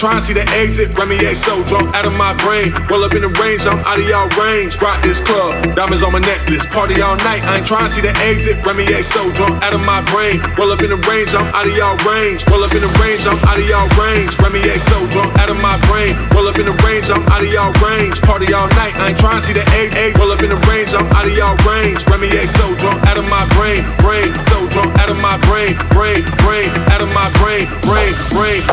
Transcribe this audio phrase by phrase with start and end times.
[0.00, 2.72] Trying to see the exit, Remy A so drunk out of my brain.
[2.88, 4.80] Roll up in the range, I'm out of y'all range.
[4.80, 6.64] Rock this club, diamonds on my necklace.
[6.64, 8.56] Party all night, I ain't trying to see the exit.
[8.64, 10.40] Remy A so drunk out of my brain.
[10.56, 12.48] Roll up in the range, I'm out of y'all range.
[12.48, 14.40] Roll up in the range, I'm out of y'all range.
[14.40, 16.16] Remy A so drunk out of my brain.
[16.32, 18.16] Roll up in the range, I'm out of y'all range.
[18.24, 20.16] Party all night, I ain't trying to see the exit.
[20.16, 22.08] Roll up in the range, I'm out of y'all range.
[22.08, 25.76] Remy A so drunk out of my brain, brain, so drunk out of my brain,
[25.92, 28.64] brain, brain, out of my brain, brain, brain,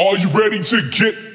[0.00, 1.29] are you ready to get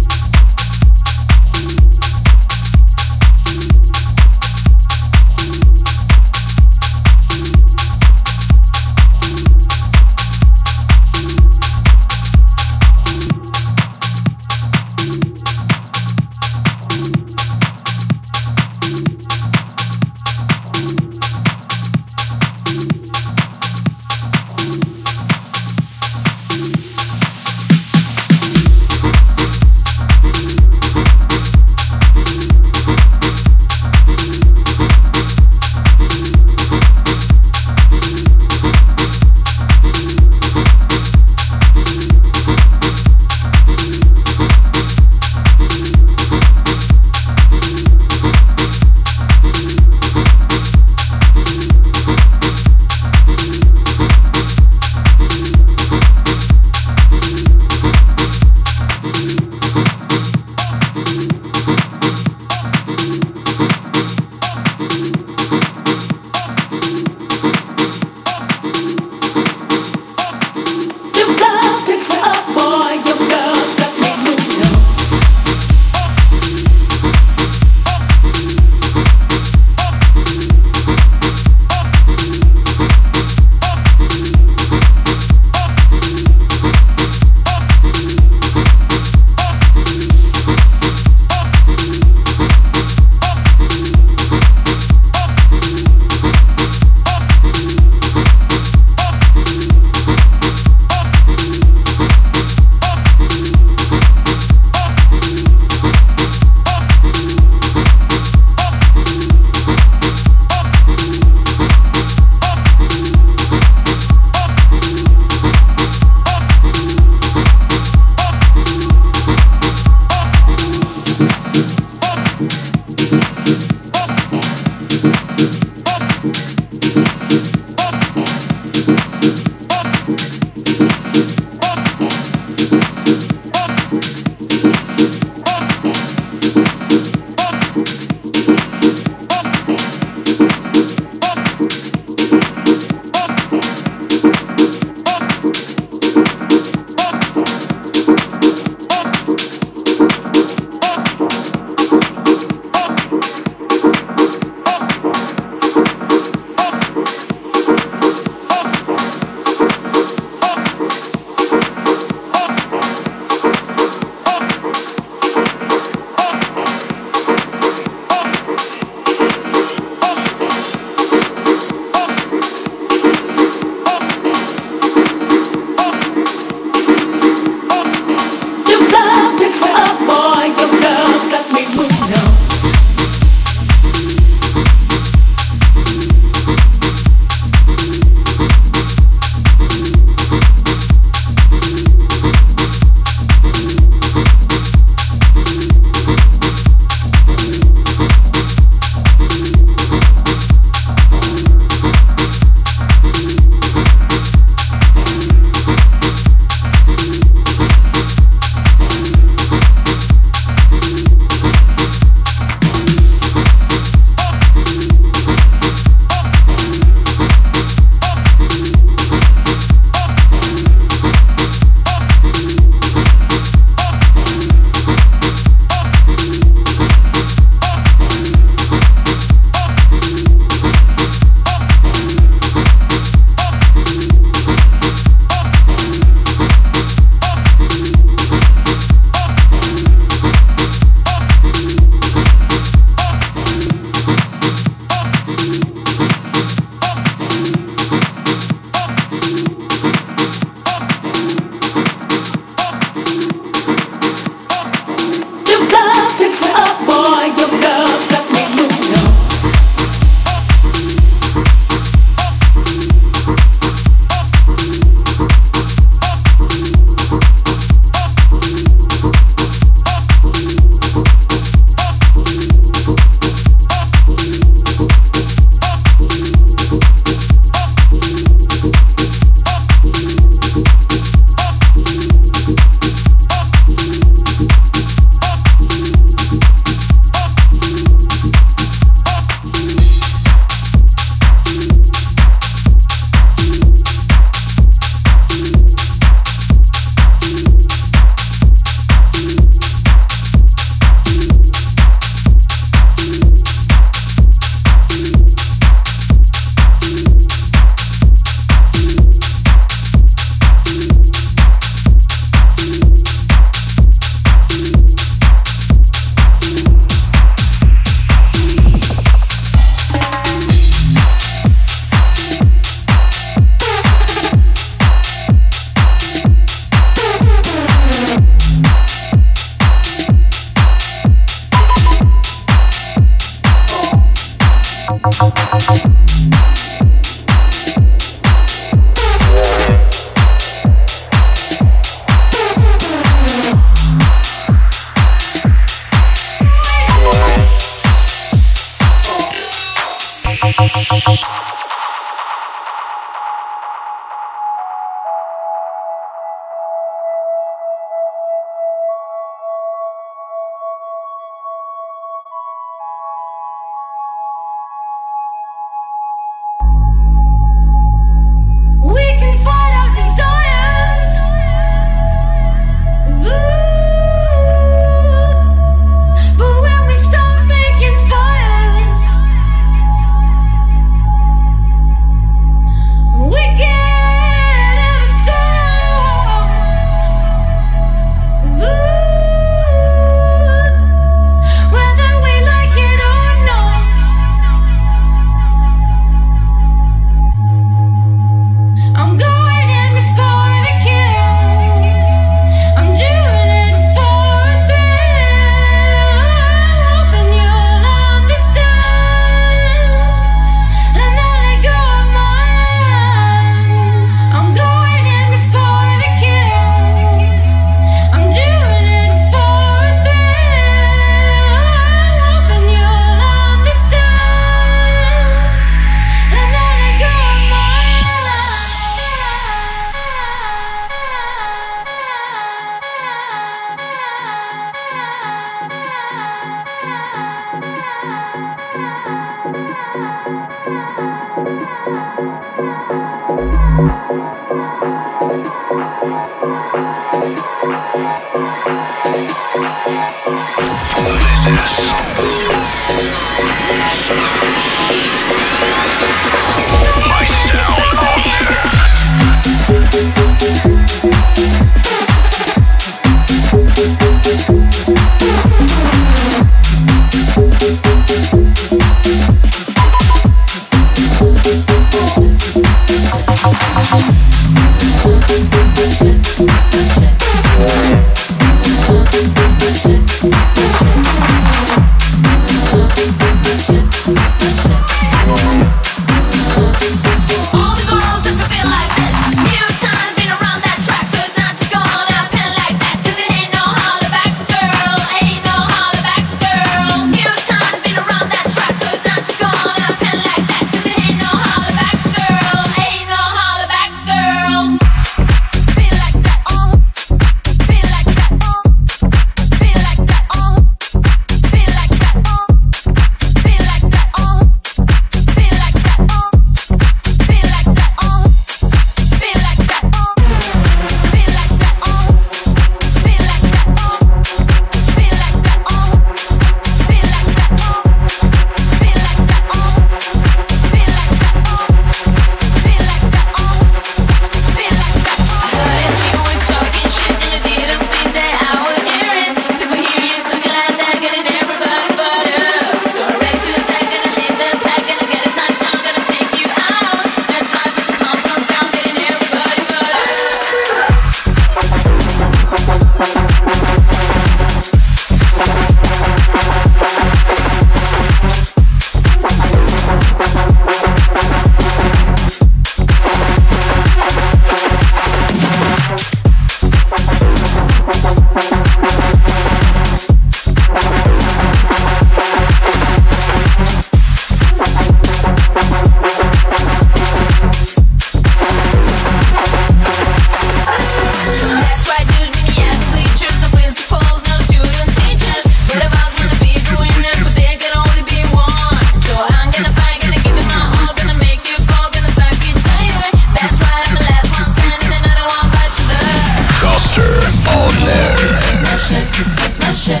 [599.76, 600.00] shit.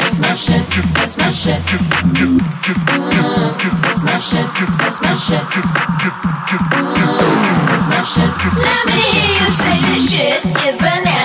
[0.00, 0.62] That's my shit.
[0.94, 1.60] That's my shit.
[4.78, 5.46] That's my shit.
[7.68, 8.00] That's my
[8.56, 11.19] Let me hear you say this shit is banana.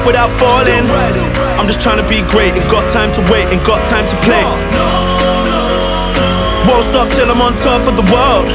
[0.00, 0.84] Up without falling.
[1.58, 4.16] I'm just trying to be great, ain't got time to wait, ain't got time to
[4.24, 4.44] play.
[6.68, 8.48] Won't stop till I'm on top of the world.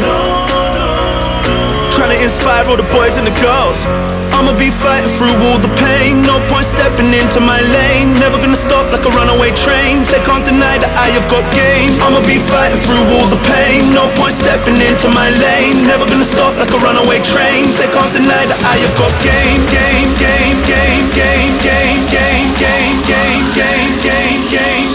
[1.93, 4.24] Trying to inspire all the boys and the girls.
[4.36, 6.20] I'ma be fighting through all the pain.
[6.28, 8.12] No point stepping into my lane.
[8.20, 10.04] Never gonna stop like a runaway train.
[10.12, 11.88] They can't deny that I have got game.
[12.04, 13.96] I'ma be fighting through all the pain.
[13.96, 15.88] No point stepping into my lane.
[15.88, 17.64] Never gonna stop like a runaway train.
[17.80, 22.96] They can't deny that I have got game, game, game, game, game, game, game, game,
[23.08, 24.90] game, game, game, game.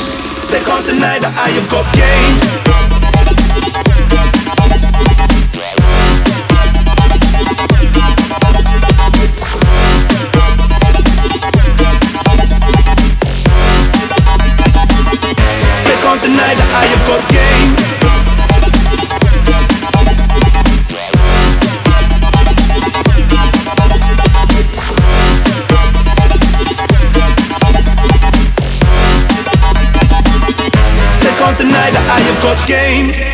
[0.53, 2.70] They can't deny that I have got game.
[16.21, 17.77] of the night I have got game.
[31.21, 31.65] Take on the
[31.97, 33.30] I have got game.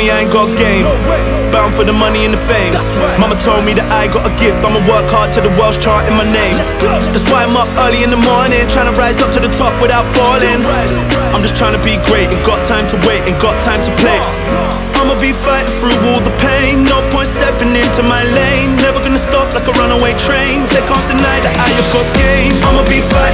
[0.00, 0.88] Me I ain't got game.
[1.52, 2.72] Bound for the money and the fame.
[3.20, 4.64] Mama told me that I got a gift.
[4.64, 6.56] I'ma work hard till the world's charting my name.
[7.12, 9.76] That's why I'm up early in the morning, trying to rise up to the top
[9.84, 10.64] without falling.
[11.36, 13.92] I'm just trying to be great, ain't got time to wait, ain't got time to
[14.00, 14.16] play.
[15.00, 16.84] I'ma be fighting through all the pain.
[16.84, 18.76] No point stepping into my lane.
[18.80, 20.64] Never gonna stop like a runaway train.
[20.72, 22.52] They can't deny that I have got game.
[22.64, 23.29] I'ma be fighting